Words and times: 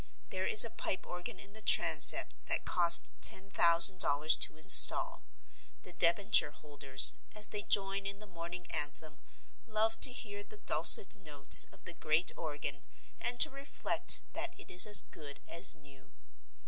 There 0.31 0.47
is 0.47 0.65
a 0.65 0.71
pipe 0.71 1.05
organ 1.05 1.37
in 1.39 1.53
the 1.53 1.61
transept 1.61 2.33
that 2.47 2.65
cost 2.65 3.11
ten 3.21 3.51
thousand 3.51 3.99
dollars 3.99 4.35
to 4.37 4.57
install. 4.57 5.21
The 5.83 5.93
debenture 5.93 6.49
holders, 6.49 7.13
as 7.35 7.49
they 7.49 7.61
join 7.61 8.07
in 8.07 8.17
the 8.17 8.25
morning 8.25 8.65
anthem, 8.71 9.19
love 9.67 9.99
to 9.99 10.11
hear 10.11 10.43
the 10.43 10.57
dulcet 10.57 11.15
notes 11.17 11.65
of 11.71 11.83
the 11.85 11.93
great 11.93 12.31
organ 12.35 12.81
and 13.19 13.39
to 13.41 13.51
reflect 13.51 14.23
that 14.33 14.59
it 14.59 14.71
is 14.71 14.87
as 14.87 15.03
good 15.03 15.39
as 15.47 15.75
new. 15.75 16.11